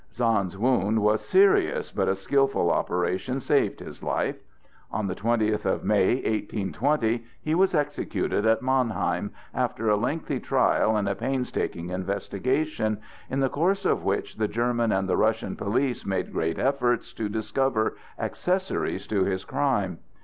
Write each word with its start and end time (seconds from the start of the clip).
Sand's 0.09 0.57
wound 0.57 1.03
was 1.03 1.21
serious, 1.23 1.91
but 1.91 2.07
a 2.07 2.15
skilful 2.15 2.71
operation 2.71 3.39
saved 3.39 3.81
his 3.81 4.01
life. 4.01 4.41
On 4.91 5.05
the 5.05 5.13
twentieth 5.13 5.63
of 5.63 5.83
May, 5.83 6.15
1820, 6.15 7.23
he 7.39 7.53
was 7.53 7.75
executed 7.75 8.43
at 8.43 8.63
Mannheim, 8.63 9.29
after 9.53 9.89
a 9.89 9.95
lengthy 9.95 10.39
trial 10.39 10.97
and 10.97 11.07
a 11.07 11.13
painstaking 11.13 11.91
investigation, 11.91 12.97
in 13.29 13.41
the 13.41 13.47
course 13.49 13.85
of 13.85 14.03
which 14.03 14.37
the 14.37 14.47
German 14.47 14.91
and 14.91 15.07
the 15.07 15.17
Russian 15.17 15.55
police 15.55 16.03
made 16.03 16.33
great 16.33 16.57
efforts 16.57 17.13
to 17.13 17.29
discover 17.29 17.95
accessories 18.17 19.05
to 19.05 19.23
his 19.25 19.45
crime. 19.45 19.99